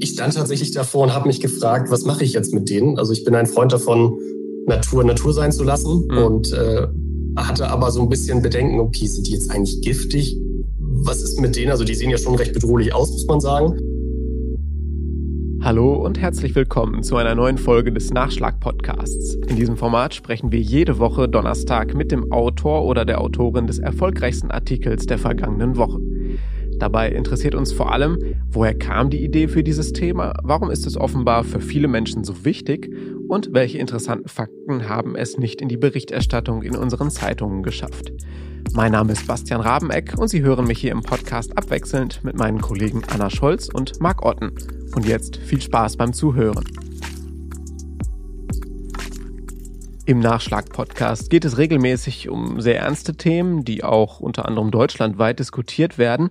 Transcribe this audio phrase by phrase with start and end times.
[0.00, 2.98] ich stand tatsächlich davor und habe mich gefragt, was mache ich jetzt mit denen?
[2.98, 4.18] Also ich bin ein Freund davon,
[4.66, 6.18] Natur Natur sein zu lassen mhm.
[6.18, 6.86] und äh,
[7.36, 10.36] hatte aber so ein bisschen Bedenken, okay, sind die jetzt eigentlich giftig?
[10.78, 11.70] Was ist mit denen?
[11.70, 13.78] Also die sehen ja schon recht bedrohlich aus, muss man sagen.
[15.60, 19.36] Hallo und herzlich willkommen zu einer neuen Folge des Nachschlag-Podcasts.
[19.48, 23.78] In diesem Format sprechen wir jede Woche Donnerstag mit dem Autor oder der Autorin des
[23.78, 26.00] erfolgreichsten Artikels der vergangenen Woche.
[26.84, 28.18] Dabei interessiert uns vor allem,
[28.50, 32.44] woher kam die Idee für dieses Thema, warum ist es offenbar für viele Menschen so
[32.44, 32.94] wichtig
[33.26, 38.12] und welche interessanten Fakten haben es nicht in die Berichterstattung in unseren Zeitungen geschafft.
[38.74, 42.60] Mein Name ist Bastian Rabeneck und Sie hören mich hier im Podcast abwechselnd mit meinen
[42.60, 44.52] Kollegen Anna Scholz und Marc Otten.
[44.94, 46.64] Und jetzt viel Spaß beim Zuhören.
[50.04, 55.96] Im Nachschlag-Podcast geht es regelmäßig um sehr ernste Themen, die auch unter anderem deutschlandweit diskutiert
[55.96, 56.28] werden.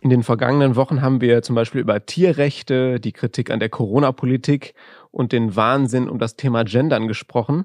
[0.00, 4.74] In den vergangenen Wochen haben wir zum Beispiel über Tierrechte, die Kritik an der Corona-Politik
[5.10, 7.64] und den Wahnsinn um das Thema Gendern gesprochen.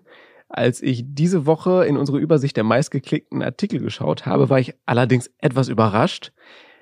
[0.50, 5.30] Als ich diese Woche in unsere Übersicht der meistgeklickten Artikel geschaut habe, war ich allerdings
[5.40, 6.32] etwas überrascht.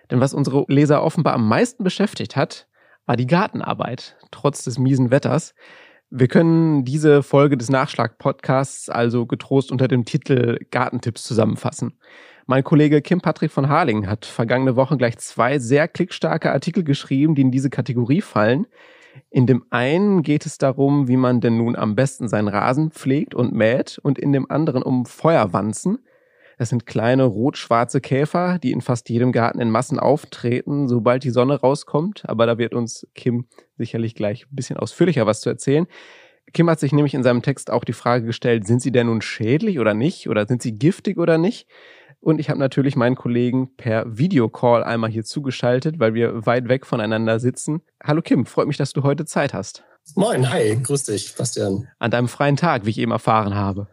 [0.09, 2.67] Denn was unsere Leser offenbar am meisten beschäftigt hat,
[3.05, 5.53] war die Gartenarbeit, trotz des miesen Wetters.
[6.09, 11.97] Wir können diese Folge des Nachschlag-Podcasts also getrost unter dem Titel Gartentipps zusammenfassen.
[12.47, 17.35] Mein Kollege Kim Patrick von Harling hat vergangene Woche gleich zwei sehr klickstarke Artikel geschrieben,
[17.35, 18.67] die in diese Kategorie fallen.
[19.29, 23.35] In dem einen geht es darum, wie man denn nun am besten seinen Rasen pflegt
[23.35, 25.99] und mäht und in dem anderen um Feuerwanzen.
[26.57, 31.31] Das sind kleine rot-schwarze Käfer, die in fast jedem Garten in Massen auftreten, sobald die
[31.31, 32.23] Sonne rauskommt.
[32.27, 33.47] Aber da wird uns Kim
[33.77, 35.87] sicherlich gleich ein bisschen ausführlicher was zu erzählen.
[36.53, 39.21] Kim hat sich nämlich in seinem Text auch die Frage gestellt, sind sie denn nun
[39.21, 40.29] schädlich oder nicht?
[40.29, 41.67] Oder sind sie giftig oder nicht?
[42.23, 46.85] Und ich habe natürlich meinen Kollegen per Videocall einmal hier zugeschaltet, weil wir weit weg
[46.85, 47.81] voneinander sitzen.
[48.03, 49.83] Hallo Kim, freut mich, dass du heute Zeit hast.
[50.15, 51.87] Moin, hi, grüß dich, Bastian.
[51.97, 53.87] An deinem freien Tag, wie ich eben erfahren habe.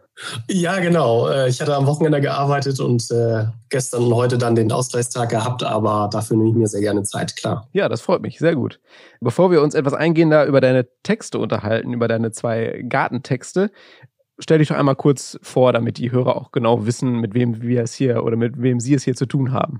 [0.47, 1.27] Ja, genau.
[1.27, 5.63] Äh, ich hatte am Wochenende gearbeitet und äh, gestern und heute dann den Ausgleichstag gehabt,
[5.63, 7.67] aber dafür nehme ich mir sehr gerne Zeit, klar.
[7.71, 8.79] Ja, das freut mich, sehr gut.
[9.21, 13.71] Bevor wir uns etwas eingehender über deine Texte unterhalten, über deine zwei Gartentexte,
[14.39, 17.83] stell dich doch einmal kurz vor, damit die Hörer auch genau wissen, mit wem wir
[17.83, 19.79] es hier oder mit wem sie es hier zu tun haben.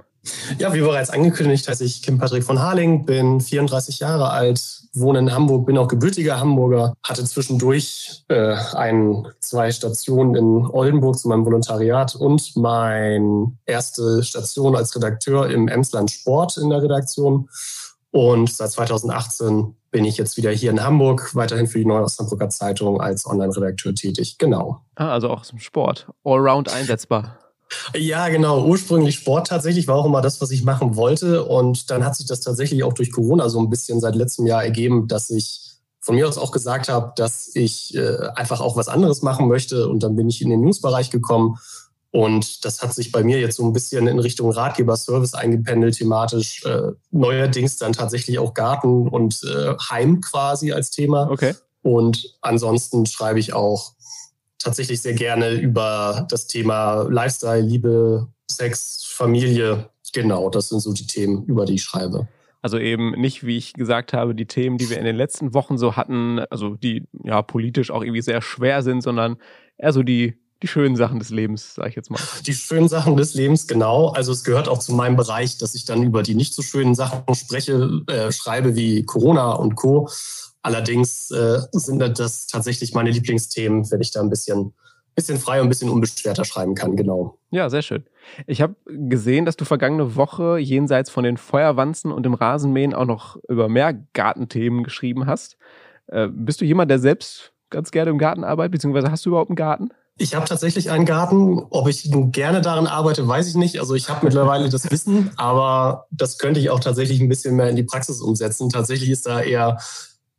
[0.57, 5.19] Ja, wie bereits angekündigt, heiße ich Kim Patrick von Harling, bin 34 Jahre alt, wohne
[5.19, 11.29] in Hamburg, bin auch gebürtiger Hamburger, hatte zwischendurch äh, ein, zwei Stationen in Oldenburg zu
[11.29, 17.49] meinem Volontariat und meine erste Station als Redakteur im Emsland Sport in der Redaktion.
[18.11, 22.49] Und seit 2018 bin ich jetzt wieder hier in Hamburg, weiterhin für die Neue Osnabrücker
[22.49, 24.37] Zeitung als Online-Redakteur tätig.
[24.37, 24.81] Genau.
[24.95, 26.07] Ah, also auch zum Sport.
[26.23, 27.39] Allround einsetzbar.
[27.95, 28.65] Ja, genau.
[28.65, 31.43] Ursprünglich Sport tatsächlich war auch immer das, was ich machen wollte.
[31.43, 34.63] Und dann hat sich das tatsächlich auch durch Corona so ein bisschen seit letztem Jahr
[34.63, 38.87] ergeben, dass ich von mir aus auch gesagt habe, dass ich äh, einfach auch was
[38.87, 39.87] anderes machen möchte.
[39.87, 41.57] Und dann bin ich in den Newsbereich gekommen
[42.11, 46.65] und das hat sich bei mir jetzt so ein bisschen in Richtung Ratgeber-Service eingependelt, thematisch.
[46.65, 51.29] Äh, neuerdings dann tatsächlich auch Garten und äh, Heim quasi als Thema.
[51.29, 51.53] Okay.
[51.83, 53.93] Und ansonsten schreibe ich auch
[54.57, 59.89] tatsächlich sehr gerne über das Thema Lifestyle, Liebe, Sex, Familie.
[60.11, 62.27] Genau, das sind so die Themen, über die ich schreibe.
[62.61, 65.77] Also eben nicht, wie ich gesagt habe, die Themen, die wir in den letzten Wochen
[65.77, 69.37] so hatten, also die ja politisch auch irgendwie sehr schwer sind, sondern
[69.77, 72.19] eher so die die schönen Sachen des Lebens, sage ich jetzt mal.
[72.45, 74.09] Die schönen Sachen des Lebens, genau.
[74.09, 76.95] Also es gehört auch zu meinem Bereich, dass ich dann über die nicht so schönen
[76.95, 80.09] Sachen spreche, äh, schreibe wie Corona und Co.
[80.61, 84.73] Allerdings äh, sind das tatsächlich meine Lieblingsthemen, wenn ich da ein bisschen,
[85.15, 87.37] bisschen frei und ein bisschen unbeschwerter schreiben kann, genau.
[87.51, 88.03] Ja, sehr schön.
[88.45, 93.05] Ich habe gesehen, dass du vergangene Woche jenseits von den Feuerwanzen und dem Rasenmähen auch
[93.05, 95.57] noch über mehr Gartenthemen geschrieben hast.
[96.07, 99.49] Äh, bist du jemand, der selbst ganz gerne im Garten arbeitet, beziehungsweise hast du überhaupt
[99.49, 99.91] einen Garten?
[100.21, 101.59] Ich habe tatsächlich einen Garten.
[101.69, 103.79] Ob ich gerne darin arbeite, weiß ich nicht.
[103.79, 107.69] Also ich habe mittlerweile das Wissen, aber das könnte ich auch tatsächlich ein bisschen mehr
[107.69, 108.69] in die Praxis umsetzen.
[108.69, 109.79] Tatsächlich ist da eher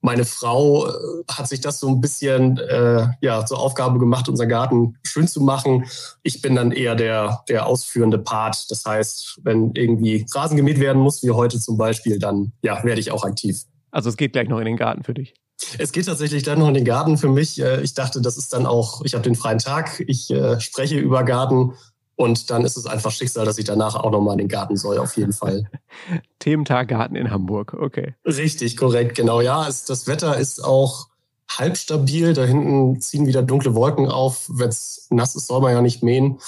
[0.03, 0.93] meine Frau äh,
[1.31, 5.41] hat sich das so ein bisschen äh, ja zur Aufgabe gemacht, unseren Garten schön zu
[5.41, 5.87] machen.
[6.23, 8.71] Ich bin dann eher der der ausführende Part.
[8.71, 13.01] Das heißt, wenn irgendwie Rasen gemäht werden muss, wie heute zum Beispiel, dann ja werde
[13.01, 13.63] ich auch aktiv.
[13.91, 15.35] Also es geht gleich noch in den Garten für dich.
[15.79, 17.61] Es geht tatsächlich dann noch in den Garten für mich.
[17.61, 20.99] Äh, ich dachte, das ist dann auch, ich habe den freien Tag, ich äh, spreche
[20.99, 21.75] über Garten
[22.17, 24.99] und dann ist es einfach Schicksal, dass ich danach auch nochmal in den Garten soll,
[24.99, 25.71] auf jeden Fall.
[26.39, 28.15] Thementag Garten in Hamburg, okay.
[28.27, 29.41] Richtig, korrekt, genau.
[29.41, 31.09] Ja, es, das Wetter ist auch
[31.59, 32.35] halb stabil.
[32.35, 34.49] Da hinten ziehen wieder dunkle Wolken auf.
[34.49, 36.39] Wenn es nass ist, soll man ja nicht mähen.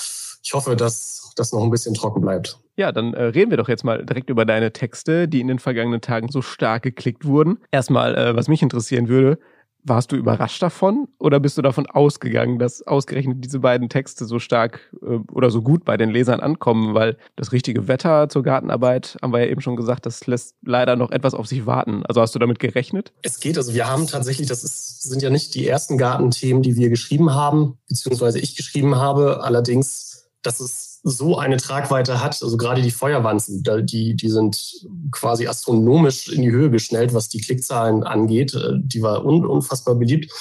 [0.43, 2.59] Ich hoffe, dass das noch ein bisschen trocken bleibt.
[2.77, 5.59] Ja, dann äh, reden wir doch jetzt mal direkt über deine Texte, die in den
[5.59, 7.59] vergangenen Tagen so stark geklickt wurden.
[7.71, 9.39] Erstmal, äh, was mich interessieren würde,
[9.85, 14.39] warst du überrascht davon oder bist du davon ausgegangen, dass ausgerechnet diese beiden Texte so
[14.39, 16.95] stark äh, oder so gut bei den Lesern ankommen?
[16.95, 20.97] Weil das richtige Wetter zur Gartenarbeit, haben wir ja eben schon gesagt, das lässt leider
[20.97, 22.05] noch etwas auf sich warten.
[22.07, 23.13] Also hast du damit gerechnet?
[23.23, 26.77] Es geht, also wir haben tatsächlich, das ist, sind ja nicht die ersten Gartenthemen, die
[26.77, 29.43] wir geschrieben haben, beziehungsweise ich geschrieben habe.
[29.43, 35.49] Allerdings, das ist so eine Tragweite hat, also gerade die Feuerwanzen, die, die sind quasi
[35.49, 38.55] astronomisch in die Höhe geschnellt, was die Klickzahlen angeht.
[38.55, 40.33] Äh, die war un, unfassbar beliebt.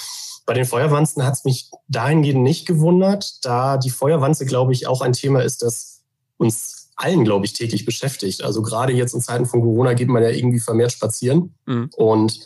[0.46, 5.00] Bei den Feuerwanzen hat es mich dahingehend nicht gewundert, da die Feuerwanze, glaube ich, auch
[5.00, 6.02] ein Thema ist, das
[6.36, 8.42] uns allen, glaube ich, täglich beschäftigt.
[8.42, 11.54] Also gerade jetzt in Zeiten von Corona geht man ja irgendwie vermehrt spazieren.
[11.66, 11.90] Mhm.
[11.96, 12.40] Und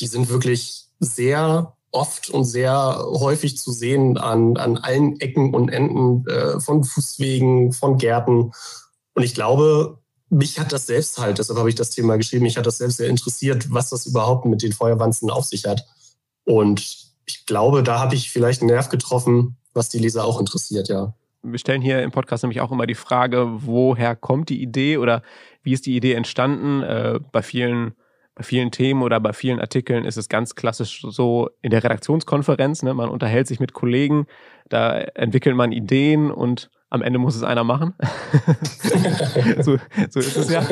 [0.00, 5.68] die sind wirklich sehr oft und sehr häufig zu sehen an, an allen Ecken und
[5.68, 8.52] Enden äh, von Fußwegen, von Gärten.
[9.14, 9.98] Und ich glaube,
[10.30, 12.96] mich hat das selbst halt, deshalb habe ich das Thema geschrieben, mich hat das selbst
[12.96, 15.84] sehr interessiert, was das überhaupt mit den Feuerwanzen auf sich hat.
[16.44, 20.88] Und ich glaube, da habe ich vielleicht einen Nerv getroffen, was die Leser auch interessiert,
[20.88, 21.14] ja.
[21.44, 25.22] Wir stellen hier im Podcast nämlich auch immer die Frage, woher kommt die Idee oder
[25.62, 26.82] wie ist die Idee entstanden?
[26.82, 27.94] Äh, bei vielen
[28.34, 32.82] bei vielen Themen oder bei vielen Artikeln ist es ganz klassisch so in der Redaktionskonferenz.
[32.82, 32.94] Ne?
[32.94, 34.26] Man unterhält sich mit Kollegen,
[34.68, 37.94] da entwickelt man Ideen und am Ende muss es einer machen.
[39.62, 39.78] so,
[40.10, 40.66] so ist es ja.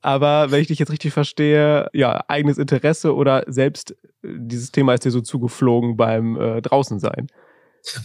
[0.00, 4.94] Aber wenn ich dich jetzt richtig verstehe, ja, eigenes Interesse oder selbst äh, dieses Thema
[4.94, 7.28] ist dir so zugeflogen beim äh, draußen sein.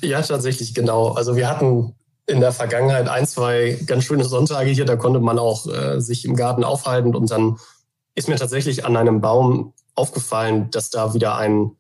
[0.02, 1.10] Ja, tatsächlich, genau.
[1.10, 1.96] Also wir hatten
[2.26, 6.26] in der Vergangenheit ein, zwei ganz schöne Sonntage hier, da konnte man auch äh, sich
[6.26, 7.58] im Garten aufhalten und dann
[8.16, 11.72] ist mir tatsächlich an einem Baum aufgefallen, dass da wieder ein,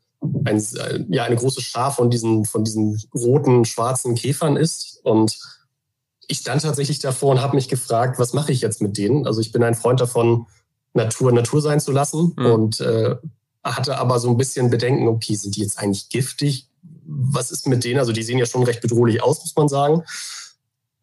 [0.45, 0.63] ein
[1.09, 4.99] ja, eine große Schar von diesen, von diesen roten, schwarzen Käfern ist.
[5.03, 5.37] Und
[6.27, 9.27] ich stand tatsächlich davor und habe mich gefragt, was mache ich jetzt mit denen?
[9.27, 10.47] Also ich bin ein Freund davon,
[10.93, 12.45] Natur Natur sein zu lassen mhm.
[12.45, 13.15] und äh,
[13.63, 16.67] hatte aber so ein bisschen Bedenken, okay, sind die jetzt eigentlich giftig?
[17.05, 17.99] Was ist mit denen?
[17.99, 20.03] Also die sehen ja schon recht bedrohlich aus, muss man sagen.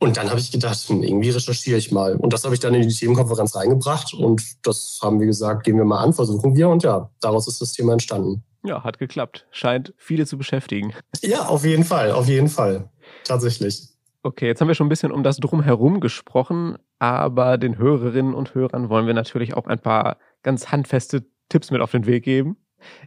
[0.00, 2.14] Und dann habe ich gedacht, hm, irgendwie recherchiere ich mal.
[2.14, 4.14] Und das habe ich dann in die Themenkonferenz reingebracht.
[4.14, 6.68] Und das haben wir gesagt, gehen wir mal an, versuchen wir.
[6.68, 8.44] Und ja, daraus ist das Thema entstanden.
[8.64, 9.46] Ja, hat geklappt.
[9.50, 10.92] Scheint viele zu beschäftigen.
[11.22, 12.88] Ja, auf jeden Fall, auf jeden Fall.
[13.24, 13.88] Tatsächlich.
[14.22, 18.54] Okay, jetzt haben wir schon ein bisschen um das Drumherum gesprochen, aber den Hörerinnen und
[18.54, 22.56] Hörern wollen wir natürlich auch ein paar ganz handfeste Tipps mit auf den Weg geben.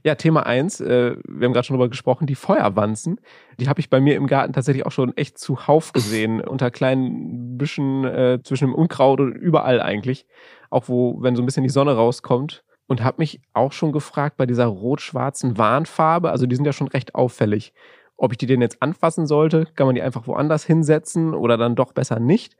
[0.04, 0.80] Ja, Thema eins.
[0.82, 3.20] äh, wir haben gerade schon drüber gesprochen, die Feuerwanzen.
[3.60, 7.58] Die habe ich bei mir im Garten tatsächlich auch schon echt zuhauf gesehen, unter kleinen
[7.58, 10.26] Büschen äh, zwischen dem Unkraut und überall eigentlich.
[10.70, 12.64] Auch wo, wenn so ein bisschen die Sonne rauskommt.
[12.88, 16.90] Und habe mich auch schon gefragt, bei dieser rot-schwarzen Warnfarbe, also die sind ja schon
[16.90, 17.74] recht auffällig,
[18.18, 19.66] ob ich die denn jetzt anfassen sollte.
[19.76, 22.58] Kann man die einfach woanders hinsetzen oder dann doch besser nicht?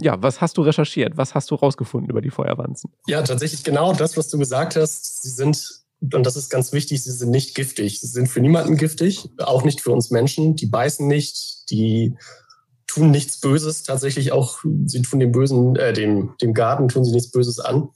[0.00, 1.16] Ja, was hast du recherchiert?
[1.16, 2.92] Was hast du rausgefunden über die Feuerwanzen?
[3.06, 5.22] Ja, tatsächlich genau das, was du gesagt hast.
[5.22, 8.00] Sie sind und das ist ganz wichtig, sie sind nicht giftig.
[8.00, 10.56] Sie sind für niemanden giftig, auch nicht für uns Menschen.
[10.56, 12.16] Die beißen nicht, die
[12.86, 13.82] tun nichts Böses.
[13.82, 17.88] Tatsächlich auch, sie tun dem Bösen, äh, dem, dem Garten tun sie nichts Böses an.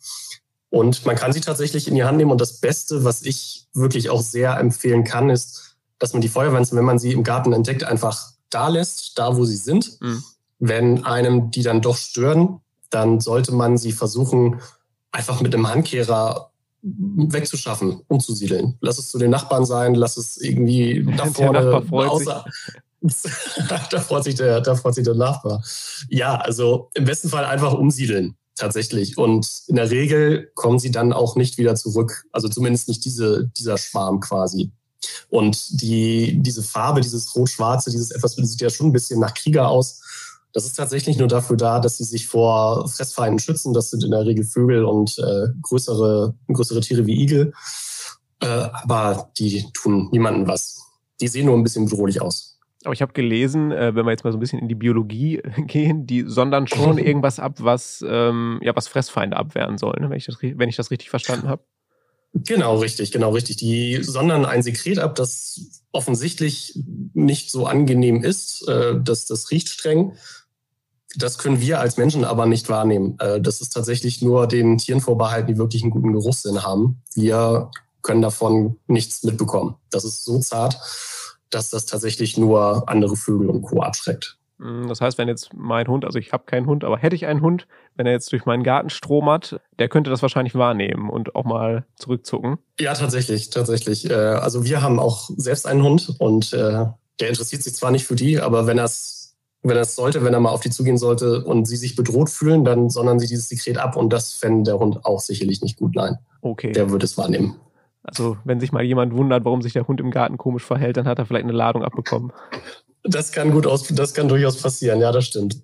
[0.71, 2.31] Und man kann sie tatsächlich in die Hand nehmen.
[2.31, 6.77] Und das Beste, was ich wirklich auch sehr empfehlen kann, ist, dass man die Feuerwanzen,
[6.77, 10.01] wenn man sie im Garten entdeckt, einfach da lässt, da wo sie sind.
[10.01, 10.23] Mhm.
[10.59, 14.61] Wenn einem die dann doch stören, dann sollte man sie versuchen,
[15.11, 16.53] einfach mit einem Handkehrer
[16.97, 18.77] wegzuschaffen, umzusiedeln.
[18.81, 22.45] Lass es zu den Nachbarn sein, lass es irgendwie da vorne außer,
[23.91, 25.63] da freut sich der, da freut sich der Nachbar.
[26.09, 29.17] Ja, also im besten Fall einfach umsiedeln, tatsächlich.
[29.19, 32.25] Und in der Regel kommen sie dann auch nicht wieder zurück.
[32.33, 34.73] Also zumindest nicht diese, dieser Schwarm quasi.
[35.29, 39.35] Und die, diese Farbe, dieses Rot-Schwarze, dieses etwas, das sieht ja schon ein bisschen nach
[39.35, 40.01] Krieger aus.
[40.53, 43.75] Das ist tatsächlich nur dafür da, dass sie sich vor Fressfeinden schützen.
[43.75, 47.53] Das sind in der Regel Vögel und äh, größere, größere Tiere wie Igel.
[48.41, 50.81] Äh, aber die tun niemandem was.
[51.21, 52.59] Die sehen nur ein bisschen bedrohlich aus.
[52.85, 55.43] Aber ich habe gelesen, äh, wenn wir jetzt mal so ein bisschen in die Biologie
[55.67, 60.09] gehen, die sondern schon irgendwas ab, was, ähm, ja, was Fressfeinde abwehren soll, ne?
[60.09, 61.63] wenn, ich das, wenn ich das richtig verstanden habe.
[62.35, 63.57] Genau, richtig, genau, richtig.
[63.57, 66.79] Die sondern ein Sekret ab, das offensichtlich
[67.15, 68.69] nicht so angenehm ist.
[68.69, 70.13] Äh, das, das riecht streng.
[71.17, 73.17] Das können wir als Menschen aber nicht wahrnehmen.
[73.19, 77.03] Äh, das ist tatsächlich nur den Tieren vorbehalten, die wirklich einen guten Geruchssinn haben.
[77.15, 77.71] Wir
[78.03, 79.77] können davon nichts mitbekommen.
[79.91, 80.79] Das ist so zart,
[81.51, 83.83] dass das tatsächlich nur andere Vögel und Co.
[83.83, 84.39] abschreckt.
[84.59, 87.27] Mm, das heißt, wenn jetzt mein Hund, also ich habe keinen Hund, aber hätte ich
[87.27, 91.35] einen Hund, wenn er jetzt durch meinen Garten stromert, der könnte das wahrscheinlich wahrnehmen und
[91.35, 92.59] auch mal zurückzucken.
[92.79, 94.11] Ja, tatsächlich, tatsächlich.
[94.11, 96.87] Äh, also wir haben auch selbst einen Hund und äh,
[97.21, 99.18] der interessiert sich zwar nicht für die, aber wenn er es
[99.63, 102.31] wenn er es sollte, wenn er mal auf die zugehen sollte und sie sich bedroht
[102.31, 105.79] fühlen, dann sondern sie dieses Sekret ab und das fände der Hund auch sicherlich nicht
[105.79, 105.95] gut.
[105.95, 106.19] Nein.
[106.43, 106.73] Okay.
[106.73, 107.57] Der würde es wahrnehmen.
[108.05, 111.07] Also, wenn sich mal jemand wundert, warum sich der Hund im Garten komisch verhält, dann
[111.07, 112.33] hat er vielleicht eine Ladung abbekommen.
[113.03, 115.63] Das kann gut aus, das kann durchaus passieren, ja, das stimmt.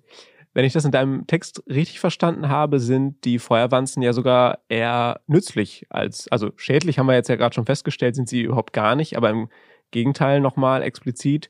[0.53, 5.19] Wenn ich das in deinem Text richtig verstanden habe, sind die Feuerwanzen ja sogar eher
[5.27, 8.95] nützlich als, also schädlich haben wir jetzt ja gerade schon festgestellt, sind sie überhaupt gar
[8.95, 9.49] nicht, aber im
[9.91, 11.49] Gegenteil nochmal explizit,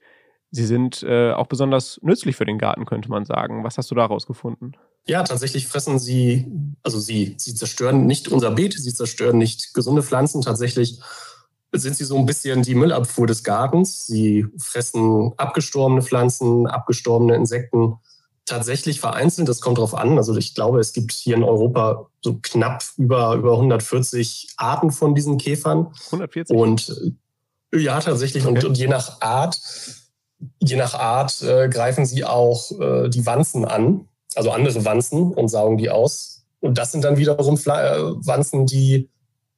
[0.56, 3.64] sie sind äh, auch besonders nützlich für den Garten, könnte man sagen.
[3.64, 4.72] Was hast du daraus gefunden?
[5.06, 6.50] Ja, tatsächlich fressen sie,
[6.82, 10.42] also sie, sie zerstören nicht unser Beet, sie zerstören nicht gesunde Pflanzen.
[10.42, 11.02] Tatsächlich
[11.74, 14.08] sind sie so ein bisschen die Müllabfuhr des Gartens.
[14.08, 17.98] Sie fressen abgestorbene Pflanzen, abgestorbene Insekten.
[18.46, 20.18] Tatsächlich vereinzelt, das kommt drauf an.
[20.18, 25.16] Also ich glaube, es gibt hier in Europa so knapp über, über 140 Arten von
[25.16, 25.92] diesen Käfern.
[26.06, 26.56] 140?
[26.56, 27.16] Und
[27.74, 28.46] ja, tatsächlich.
[28.46, 28.56] Okay.
[28.56, 29.60] Und, und je nach Art,
[30.60, 35.48] je nach Art äh, greifen sie auch äh, die Wanzen an, also andere Wanzen und
[35.48, 36.46] saugen die aus.
[36.60, 39.10] Und das sind dann wiederum Pfla äh, Wanzen, die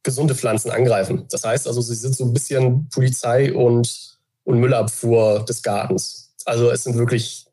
[0.03, 1.25] gesunde Pflanzen angreifen.
[1.29, 6.34] Das heißt also, sie sind so ein bisschen Polizei und, und Müllabfuhr des Gartens.
[6.46, 7.46] Also es sind wirklich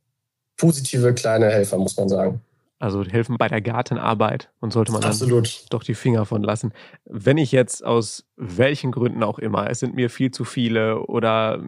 [0.56, 2.40] positive kleine Helfer, muss man sagen.
[2.78, 5.64] Also helfen bei der Gartenarbeit und sollte man Absolut.
[5.70, 6.72] doch die Finger von lassen.
[7.04, 11.62] Wenn ich jetzt aus welchen Gründen auch immer, es sind mir viel zu viele oder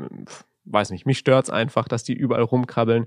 [0.67, 3.07] weiß nicht, mich stört es einfach, dass die überall rumkrabbeln.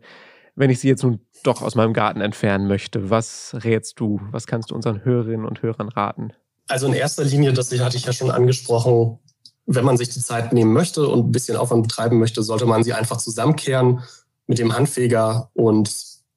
[0.55, 4.19] Wenn ich sie jetzt nun doch aus meinem Garten entfernen möchte, was rätst du?
[4.31, 6.33] Was kannst du unseren Hörerinnen und Hörern raten?
[6.67, 9.19] Also in erster Linie, das hatte ich ja schon angesprochen,
[9.65, 12.83] wenn man sich die Zeit nehmen möchte und ein bisschen Aufwand betreiben möchte, sollte man
[12.83, 14.03] sie einfach zusammenkehren
[14.47, 15.91] mit dem Handfeger und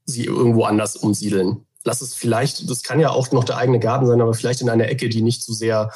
[0.04, 1.64] sie irgendwo anders umsiedeln.
[1.84, 4.68] Lass es vielleicht, das kann ja auch noch der eigene Garten sein, aber vielleicht in
[4.68, 5.90] einer Ecke, die nicht so sehr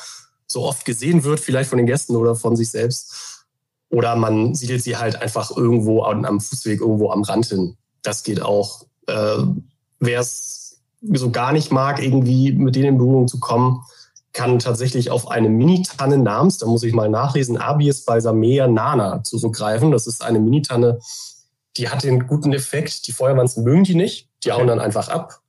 [0.47, 3.36] so oft gesehen wird, vielleicht von den Gästen oder von sich selbst.
[3.97, 7.79] Oder man siedelt sie halt einfach irgendwo am Fußweg, irgendwo am Rand hin.
[8.03, 8.85] Das geht auch.
[9.07, 9.39] Äh,
[9.99, 10.83] Wer es
[11.15, 13.83] so gar nicht mag, irgendwie mit denen in Berührung zu kommen,
[14.35, 19.91] kann tatsächlich auf eine Mini-Tanne namens, da muss ich mal nachlesen, Abies balsamea nana zurückgreifen.
[19.91, 20.99] Das ist eine Mini-Tanne,
[21.79, 25.41] die hat den guten Effekt, die Feuerwanzen mögen die nicht, die hauen dann einfach ab.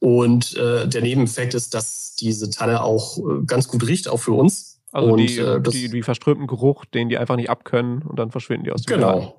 [0.00, 4.32] Und äh, der Nebeneffekt ist, dass diese Tanne auch äh, ganz gut riecht, auch für
[4.32, 4.65] uns.
[4.92, 8.30] Also und, die, äh, die, die verströmten Geruch, den die einfach nicht abkönnen und dann
[8.30, 9.20] verschwinden die aus dem Genau.
[9.20, 9.32] Garten.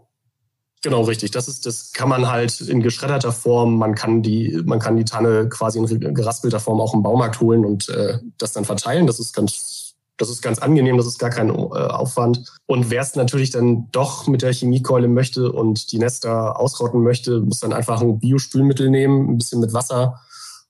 [0.84, 1.32] Genau, richtig.
[1.32, 5.06] Das ist, das kann man halt in geschredderter Form, man kann die, man kann die
[5.06, 9.08] Tanne quasi in geraspelter Form auch im Baumarkt holen und äh, das dann verteilen.
[9.08, 12.44] Das ist ganz, das ist ganz angenehm, das ist gar kein äh, Aufwand.
[12.68, 17.40] Und wer es natürlich dann doch mit der Chemiekeule möchte und die Nester ausrotten möchte,
[17.40, 20.20] muss dann einfach ein Biospülmittel nehmen, ein bisschen mit Wasser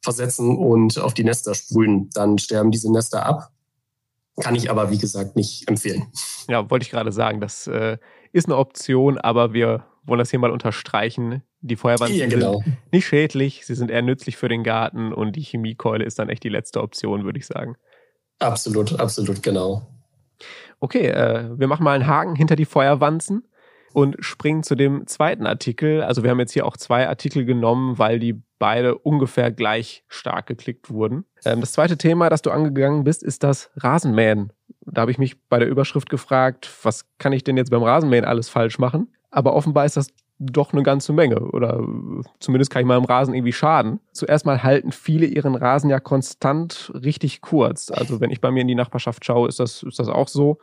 [0.02, 2.10] versetzen und auf die Nester sprühen.
[2.14, 3.52] Dann sterben diese Nester ab.
[4.40, 6.08] Kann ich aber, wie gesagt, nicht empfehlen.
[6.48, 7.98] Ja, wollte ich gerade sagen, das äh,
[8.32, 11.44] ist eine Option, aber wir wollen das hier mal unterstreichen.
[11.62, 12.62] Die Feuerwanzen ja, genau.
[12.64, 16.30] sind nicht schädlich, sie sind eher nützlich für den Garten und die Chemiekeule ist dann
[16.30, 17.76] echt die letzte Option, würde ich sagen.
[18.40, 19.88] Absolut, absolut, genau.
[20.80, 23.48] Okay, äh, wir machen mal einen Haken hinter die Feuerwanzen
[23.98, 26.04] und springen zu dem zweiten Artikel.
[26.04, 30.46] Also wir haben jetzt hier auch zwei Artikel genommen, weil die beide ungefähr gleich stark
[30.46, 31.26] geklickt wurden.
[31.46, 34.54] Ähm, das zweite Thema, das du angegangen bist, ist das Rasenmähen.
[34.82, 38.24] Da habe ich mich bei der Überschrift gefragt, was kann ich denn jetzt beim Rasenmähen
[38.24, 39.12] alles falsch machen?
[39.32, 41.84] Aber offenbar ist das doch eine ganze Menge oder
[42.40, 44.00] zumindest kann ich meinem Rasen irgendwie schaden.
[44.12, 47.90] Zuerst mal halten viele ihren Rasen ja konstant richtig kurz.
[47.90, 50.60] Also wenn ich bei mir in die Nachbarschaft schaue, ist das, ist das auch so.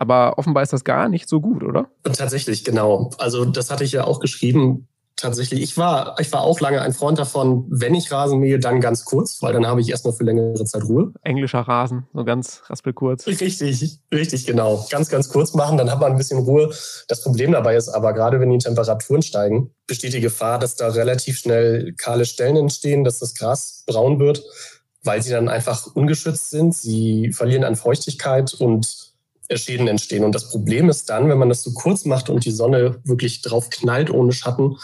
[0.00, 1.88] Aber offenbar ist das gar nicht so gut, oder?
[2.04, 3.10] Tatsächlich, genau.
[3.18, 4.86] Also das hatte ich ja auch geschrieben
[5.16, 5.60] tatsächlich.
[5.60, 9.04] Ich war, ich war auch lange ein Freund davon, wenn ich Rasen mähe, dann ganz
[9.04, 11.12] kurz, weil dann habe ich erstmal für längere Zeit Ruhe.
[11.24, 13.26] Englischer Rasen, so ganz raspelkurz.
[13.26, 14.86] Richtig, richtig, genau.
[14.88, 16.72] Ganz, ganz kurz machen, dann hat man ein bisschen Ruhe.
[17.08, 20.90] Das Problem dabei ist aber, gerade wenn die Temperaturen steigen, besteht die Gefahr, dass da
[20.90, 24.44] relativ schnell kahle Stellen entstehen, dass das Gras braun wird,
[25.02, 26.72] weil sie dann einfach ungeschützt sind.
[26.72, 29.07] Sie verlieren an Feuchtigkeit und
[29.56, 30.24] Schäden entstehen.
[30.24, 33.42] Und das Problem ist dann, wenn man das so kurz macht und die Sonne wirklich
[33.42, 34.76] drauf knallt ohne Schatten,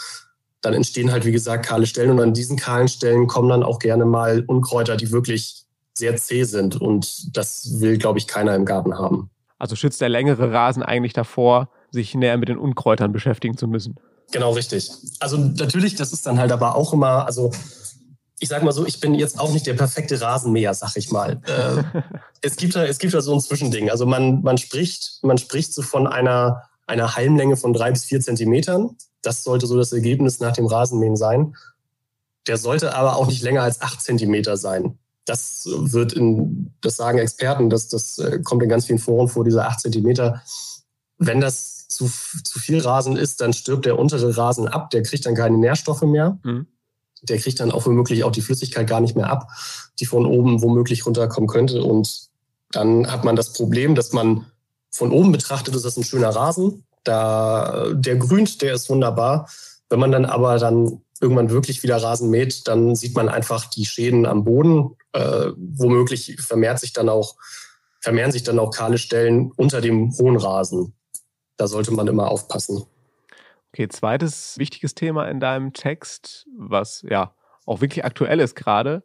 [0.61, 2.11] dann entstehen halt, wie gesagt, kahle Stellen.
[2.11, 6.43] Und an diesen kahlen Stellen kommen dann auch gerne mal Unkräuter, die wirklich sehr zäh
[6.43, 6.81] sind.
[6.81, 9.29] Und das will, glaube ich, keiner im Garten haben.
[9.59, 13.95] Also schützt der längere Rasen eigentlich davor, sich näher mit den Unkräutern beschäftigen zu müssen.
[14.31, 14.91] Genau, richtig.
[15.19, 17.51] Also natürlich, das ist dann halt aber auch immer, also
[18.39, 21.41] ich sage mal so, ich bin jetzt auch nicht der perfekte Rasenmäher, sag ich mal.
[21.47, 21.83] Äh,
[22.41, 23.89] es, gibt da, es gibt da so ein Zwischending.
[23.89, 28.19] Also man, man, spricht, man spricht so von einer, einer Halmlänge von drei bis vier
[28.19, 28.97] Zentimetern.
[29.21, 31.55] Das sollte so das Ergebnis nach dem Rasenmähen sein.
[32.47, 34.99] Der sollte aber auch nicht länger als acht Zentimeter sein.
[35.25, 39.43] Das wird in, das sagen Experten, das, das äh, kommt in ganz vielen Foren vor,
[39.43, 40.41] diese acht Zentimeter.
[41.17, 42.05] Wenn das zu,
[42.43, 46.03] zu viel Rasen ist, dann stirbt der untere Rasen ab, der kriegt dann keine Nährstoffe
[46.03, 46.37] mehr.
[46.43, 46.67] Mhm.
[47.23, 49.49] Der kriegt dann auch womöglich auch die Flüssigkeit gar nicht mehr ab,
[49.99, 51.83] die von oben womöglich runterkommen könnte.
[51.83, 52.29] Und
[52.71, 54.45] dann hat man das Problem, dass man
[54.91, 56.85] von oben betrachtet, ist das ein schöner Rasen.
[57.03, 59.49] Da, der grünt, der ist wunderbar.
[59.89, 63.85] Wenn man dann aber dann irgendwann wirklich wieder Rasen mäht, dann sieht man einfach die
[63.85, 64.95] Schäden am Boden.
[65.13, 67.35] Äh, womöglich vermehrt sich dann auch,
[68.01, 70.93] vermehren sich dann auch kahle Stellen unter dem hohen Rasen.
[71.57, 72.85] Da sollte man immer aufpassen.
[73.75, 77.33] Okay, zweites wichtiges Thema in deinem Text, was ja
[77.65, 79.03] auch wirklich aktuell ist gerade,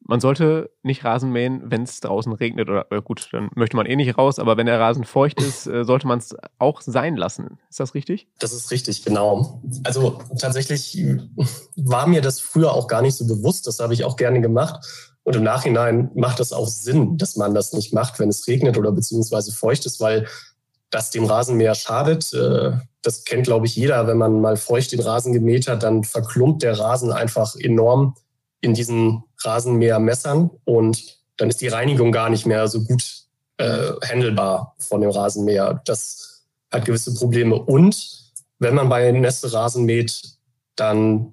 [0.00, 3.86] man sollte nicht Rasen mähen, wenn es draußen regnet oder äh, gut, dann möchte man
[3.86, 7.16] eh nicht raus, aber wenn der Rasen feucht ist, äh, sollte man es auch sein
[7.16, 7.60] lassen.
[7.70, 8.26] Ist das richtig?
[8.40, 9.62] Das ist richtig, genau.
[9.84, 10.98] Also tatsächlich
[11.76, 13.68] war mir das früher auch gar nicht so bewusst.
[13.68, 14.84] Das habe ich auch gerne gemacht.
[15.22, 18.78] Und im Nachhinein macht es auch Sinn, dass man das nicht macht, wenn es regnet
[18.78, 20.26] oder beziehungsweise feucht ist, weil
[20.90, 22.32] das dem Rasenmäher schadet.
[22.32, 24.06] Äh, das kennt, glaube ich, jeder.
[24.06, 28.14] Wenn man mal feucht den Rasen gemäht hat, dann verklumpt der Rasen einfach enorm
[28.60, 33.28] in diesen Rasenmähermessern und dann ist die Reinigung gar nicht mehr so gut
[33.58, 35.80] äh, handelbar von dem Rasenmäher.
[35.84, 36.42] Das
[36.72, 37.54] hat gewisse Probleme.
[37.54, 40.20] Und wenn man bei Nässe Rasen mäht,
[40.74, 41.32] dann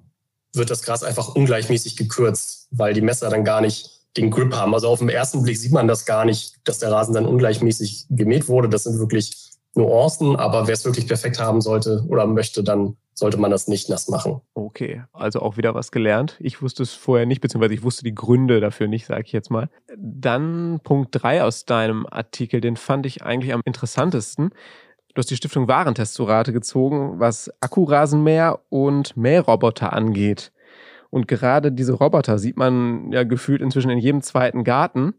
[0.52, 4.74] wird das Gras einfach ungleichmäßig gekürzt, weil die Messer dann gar nicht den Grip haben.
[4.74, 8.06] Also auf den ersten Blick sieht man das gar nicht, dass der Rasen dann ungleichmäßig
[8.10, 8.68] gemäht wurde.
[8.68, 13.38] Das sind wirklich Nuancen, aber wer es wirklich perfekt haben sollte oder möchte, dann sollte
[13.38, 14.40] man das nicht nass machen.
[14.54, 16.36] Okay, also auch wieder was gelernt.
[16.38, 19.50] Ich wusste es vorher nicht, beziehungsweise ich wusste die Gründe dafür nicht, sage ich jetzt
[19.50, 19.70] mal.
[19.96, 24.50] Dann Punkt drei aus deinem Artikel, den fand ich eigentlich am interessantesten.
[25.14, 30.52] Du hast die Stiftung Warentest zu Rate gezogen, was Akkurasenmäher und Mähroboter angeht.
[31.10, 35.14] Und gerade diese Roboter sieht man ja gefühlt inzwischen in jedem zweiten Garten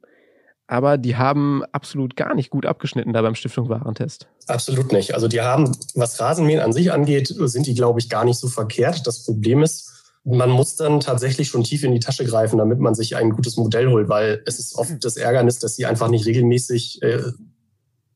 [0.68, 4.28] aber die haben absolut gar nicht gut abgeschnitten da beim Stiftung Warentest.
[4.48, 5.16] Absolut nicht.
[5.16, 8.50] Also die haben, was Rasenmähen an sich angeht, sind die, glaube ich, gar nicht so
[8.50, 9.08] verkehrt.
[9.08, 9.94] Das Problem ist,
[10.26, 13.56] man muss dann tatsächlich schon tief in die Tasche greifen, damit man sich ein gutes
[13.56, 17.22] Modell holt, weil es ist oft das Ärgernis, dass sie einfach nicht regelmäßig, äh,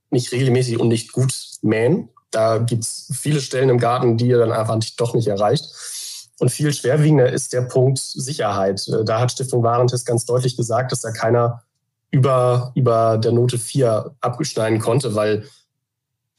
[0.09, 2.09] nicht regelmäßig und nicht gut mähen.
[2.31, 5.65] Da gibt's viele Stellen im Garten, die ihr dann einfach doch nicht erreicht.
[6.41, 8.87] Und viel schwerwiegender ist der Punkt Sicherheit.
[8.87, 11.61] Äh, da hat Stiftung Warentest ganz deutlich gesagt, dass da keiner
[12.09, 15.45] über, über der Note 4 abschneiden konnte, weil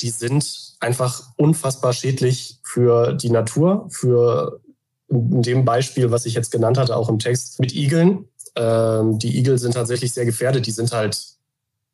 [0.01, 4.61] die sind einfach unfassbar schädlich für die Natur, für
[5.09, 8.27] in dem Beispiel, was ich jetzt genannt hatte, auch im Text mit Igeln.
[8.57, 10.67] Ähm, die Igel sind tatsächlich sehr gefährdet.
[10.67, 11.25] Die sind halt,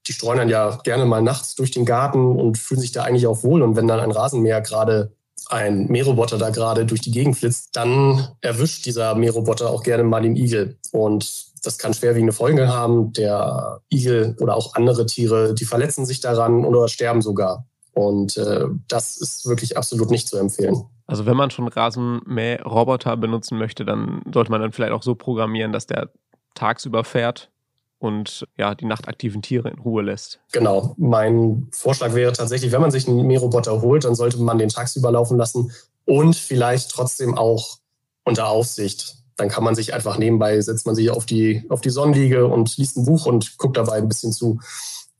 [0.07, 3.27] die streuen dann ja gerne mal nachts durch den Garten und fühlen sich da eigentlich
[3.27, 3.61] auch wohl.
[3.61, 5.13] Und wenn dann ein Rasenmäher gerade,
[5.49, 10.23] ein Mähroboter da gerade durch die Gegend flitzt, dann erwischt dieser Mähroboter auch gerne mal
[10.23, 10.79] den Igel.
[10.93, 13.13] Und das kann schwerwiegende Folgen haben.
[13.13, 17.67] Der Igel oder auch andere Tiere, die verletzen sich daran oder sterben sogar.
[17.93, 20.85] Und äh, das ist wirklich absolut nicht zu empfehlen.
[21.07, 25.73] Also wenn man schon Rasenmähroboter benutzen möchte, dann sollte man dann vielleicht auch so programmieren,
[25.73, 26.11] dass der
[26.55, 27.51] tagsüber fährt
[27.99, 30.41] und ja, die nachtaktiven Tiere in Ruhe lässt.
[30.53, 30.95] Genau.
[30.99, 35.11] Mein Vorschlag wäre tatsächlich, wenn man sich einen Mähroboter holt, dann sollte man den tagsüber
[35.11, 35.73] laufen lassen
[36.05, 37.79] und vielleicht trotzdem auch
[38.25, 41.91] unter Aufsicht dann kann man sich einfach nebenbei, setzt man sich auf die, auf die
[41.91, 44.61] Sonnenliege und liest ein Buch und guckt dabei ein bisschen zu,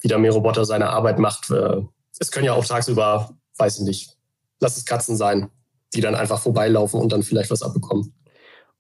[0.01, 1.51] wie der Mähroboter seine Arbeit macht.
[1.51, 1.83] Äh,
[2.19, 4.17] es können ja auch tagsüber, weiß ich nicht,
[4.61, 5.51] lass es Katzen sein,
[5.95, 8.13] die dann einfach vorbeilaufen und dann vielleicht was abbekommen.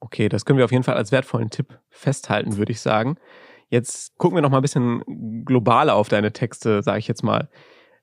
[0.01, 3.17] Okay, das können wir auf jeden Fall als wertvollen Tipp festhalten, würde ich sagen.
[3.69, 7.49] Jetzt gucken wir noch mal ein bisschen globaler auf deine Texte, sage ich jetzt mal.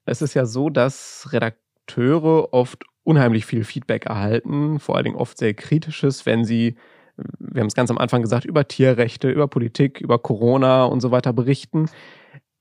[0.06, 5.38] Es ist ja so, dass Redakteure oft unheimlich viel Feedback erhalten, vor allen Dingen oft
[5.38, 6.76] sehr kritisches, wenn sie
[7.40, 11.12] wir haben es ganz am Anfang gesagt, über Tierrechte, über Politik, über Corona und so
[11.12, 11.90] weiter berichten.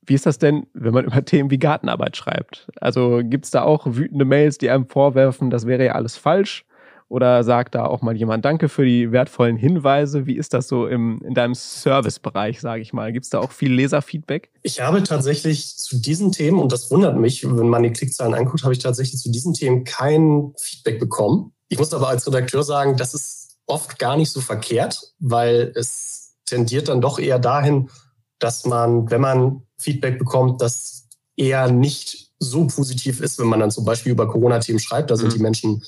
[0.06, 2.68] Wie ist das denn, wenn man über Themen wie Gartenarbeit schreibt?
[2.80, 6.64] Also gibt es da auch wütende Mails, die einem vorwerfen, das wäre ja alles falsch?
[7.08, 10.26] Oder sagt da auch mal jemand Danke für die wertvollen Hinweise?
[10.26, 13.12] Wie ist das so im, in deinem Servicebereich, sage ich mal?
[13.12, 14.50] Gibt es da auch viel Leserfeedback?
[14.62, 18.64] Ich habe tatsächlich zu diesen Themen, und das wundert mich, wenn man die Klickzahlen anguckt,
[18.64, 21.52] habe ich tatsächlich zu diesen Themen kein Feedback bekommen.
[21.68, 26.36] Ich muss aber als Redakteur sagen, das ist oft gar nicht so verkehrt, weil es
[26.46, 27.90] tendiert dann doch eher dahin,
[28.38, 33.70] dass man, wenn man Feedback bekommt, das eher nicht so positiv ist, wenn man dann
[33.70, 35.10] zum Beispiel über Corona-Themen schreibt.
[35.10, 35.34] Da sind mhm.
[35.34, 35.82] die Menschen,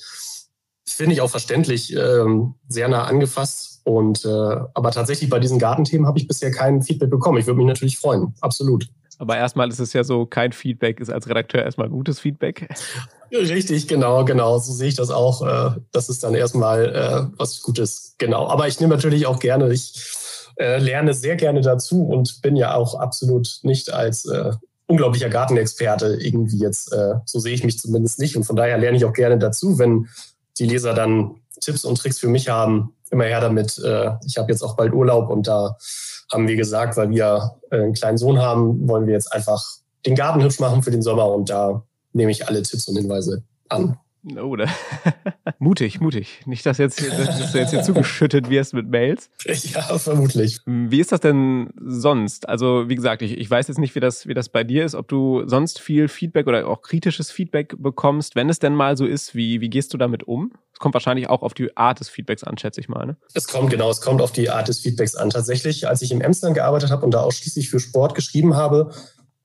[0.93, 3.81] finde ich auch verständlich, ähm, sehr nah angefasst.
[3.83, 4.29] Und äh,
[4.73, 7.37] aber tatsächlich bei diesen Gartenthemen habe ich bisher kein Feedback bekommen.
[7.37, 8.87] Ich würde mich natürlich freuen, absolut.
[9.19, 12.67] Aber erstmal ist es ja so, kein Feedback ist als Redakteur erstmal gutes Feedback.
[13.31, 14.59] Richtig, genau, genau.
[14.59, 15.41] So sehe ich das auch.
[15.41, 18.15] Äh, das ist dann erstmal äh, was Gutes.
[18.17, 18.47] Genau.
[18.47, 19.93] Aber ich nehme natürlich auch gerne, ich
[20.57, 24.27] äh, lerne sehr gerne dazu und bin ja auch absolut nicht als
[24.87, 26.91] unglaublicher Gartenexperte irgendwie jetzt.
[26.93, 28.35] Äh, so sehe ich mich zumindest nicht.
[28.35, 30.07] Und von daher lerne ich auch gerne dazu, wenn
[30.59, 32.93] die Leser dann Tipps und Tricks für mich haben.
[33.09, 33.77] Immer her damit.
[33.79, 35.77] Äh, ich habe jetzt auch bald Urlaub und da
[36.31, 39.63] haben wir gesagt, weil wir äh, einen kleinen Sohn haben, wollen wir jetzt einfach
[40.05, 43.43] den Garten hübsch machen für den Sommer und da nehme ich alle Tipps und Hinweise
[43.69, 43.97] an.
[44.35, 44.65] Oh, da.
[45.59, 46.41] mutig, mutig.
[46.45, 49.29] Nicht, dass, jetzt, dass du jetzt hier zugeschüttet wirst mit Mails.
[49.45, 50.59] Ja, vermutlich.
[50.65, 52.49] Wie ist das denn sonst?
[52.49, 54.95] Also, wie gesagt, ich, ich weiß jetzt nicht, wie das, wie das bei dir ist,
[54.95, 58.35] ob du sonst viel Feedback oder auch kritisches Feedback bekommst.
[58.35, 60.51] Wenn es denn mal so ist, wie, wie gehst du damit um?
[60.73, 63.05] Es kommt wahrscheinlich auch auf die Art des Feedbacks an, schätze ich mal.
[63.05, 63.17] Ne?
[63.33, 65.29] Es kommt, genau, es kommt auf die Art des Feedbacks an.
[65.29, 68.91] Tatsächlich, als ich im Emsland gearbeitet habe und da ausschließlich für Sport geschrieben habe,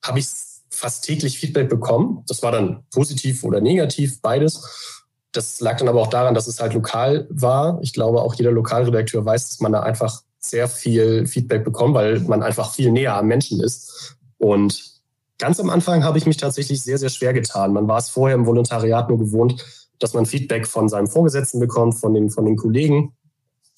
[0.03, 0.27] habe ich
[0.72, 2.24] fast täglich Feedback bekommen.
[2.26, 4.98] Das war dann positiv oder negativ, beides.
[5.32, 7.78] Das lag dann aber auch daran, dass es halt lokal war.
[7.82, 12.20] Ich glaube, auch jeder Lokalredakteur weiß, dass man da einfach sehr viel Feedback bekommt, weil
[12.20, 14.16] man einfach viel näher am Menschen ist.
[14.38, 15.00] Und
[15.38, 17.72] ganz am Anfang habe ich mich tatsächlich sehr, sehr schwer getan.
[17.72, 19.64] Man war es vorher im Volontariat nur gewohnt,
[19.98, 23.14] dass man Feedback von seinem Vorgesetzten bekommt, von den, von den Kollegen.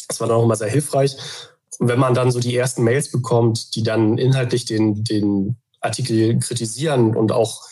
[0.08, 1.16] Das war dann auch immer sehr hilfreich.
[1.78, 6.38] Und wenn man dann so die ersten Mails bekommt, die dann inhaltlich den, den Artikel
[6.38, 7.62] kritisieren und auch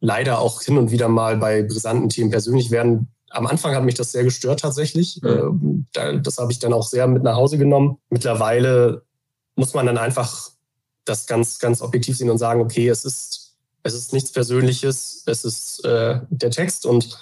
[0.00, 3.08] leider auch hin und wieder mal bei brisanten Themen persönlich werden.
[3.30, 5.20] Am Anfang hat mich das sehr gestört tatsächlich.
[5.22, 5.86] Mhm.
[6.22, 7.98] Das habe ich dann auch sehr mit nach Hause genommen.
[8.10, 9.02] Mittlerweile
[9.56, 10.50] muss man dann einfach
[11.04, 15.44] das ganz, ganz objektiv sehen und sagen, okay, es ist, es ist nichts Persönliches, es
[15.44, 17.18] ist äh, der Text und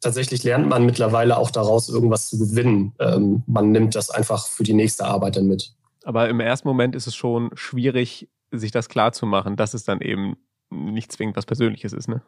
[0.00, 2.92] tatsächlich lernt man mittlerweile auch daraus irgendwas zu gewinnen.
[2.98, 5.72] Ähm, man nimmt das einfach für die nächste Arbeit dann mit.
[6.04, 9.84] Aber im ersten Moment ist es schon schwierig, sich das klar zu machen, dass es
[9.84, 10.36] dann eben
[10.70, 12.22] nicht zwingend was Persönliches ist, ne?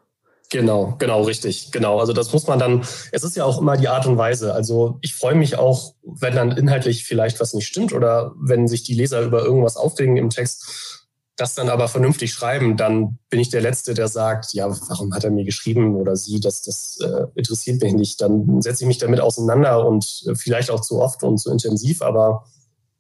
[0.51, 1.99] Genau, genau, richtig, genau.
[1.99, 4.55] Also das muss man dann, es ist ja auch immer die Art und Weise.
[4.55, 8.83] Also ich freue mich auch, wenn dann inhaltlich vielleicht was nicht stimmt oder wenn sich
[8.83, 11.05] die Leser über irgendwas aufregen im Text,
[11.37, 15.25] das dann aber vernünftig schreiben, dann bin ich der Letzte, der sagt, ja, warum hat
[15.25, 18.21] er mir geschrieben oder sie, das, das äh, interessiert mich nicht.
[18.21, 22.03] Dann setze ich mich damit auseinander und äh, vielleicht auch zu oft und zu intensiv,
[22.03, 22.45] aber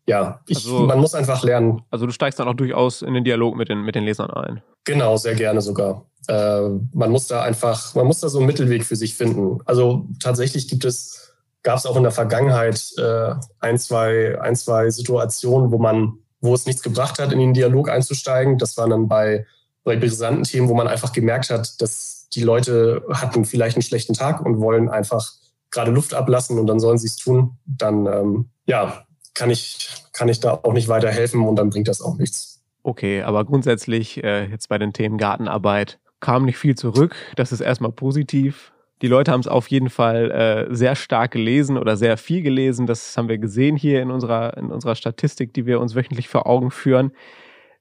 [0.06, 1.82] ja, ich, also, man muss einfach lernen.
[1.90, 4.62] Also du steigst dann auch durchaus in den Dialog mit den, mit den Lesern ein.
[4.84, 6.04] Genau, sehr gerne sogar.
[6.28, 6.60] Äh,
[6.92, 9.60] man muss da einfach, man muss da so einen Mittelweg für sich finden.
[9.64, 14.90] Also tatsächlich gibt es, gab es auch in der Vergangenheit äh, ein, zwei, ein, zwei
[14.90, 18.58] Situationen, wo man, wo es nichts gebracht hat, in den Dialog einzusteigen.
[18.58, 19.46] Das waren dann bei,
[19.84, 24.12] bei brisanten Themen, wo man einfach gemerkt hat, dass die Leute hatten vielleicht einen schlechten
[24.12, 25.32] Tag und wollen einfach
[25.70, 27.56] gerade Luft ablassen und dann sollen sie es tun.
[27.64, 32.00] Dann ähm, ja, kann ich, kann ich da auch nicht weiterhelfen und dann bringt das
[32.00, 32.62] auch nichts.
[32.82, 37.14] Okay, aber grundsätzlich äh, jetzt bei den Themen Gartenarbeit kam nicht viel zurück.
[37.36, 38.72] Das ist erstmal positiv.
[39.02, 42.86] Die Leute haben es auf jeden Fall äh, sehr stark gelesen oder sehr viel gelesen.
[42.86, 46.46] Das haben wir gesehen hier in unserer, in unserer Statistik, die wir uns wöchentlich vor
[46.46, 47.12] Augen führen.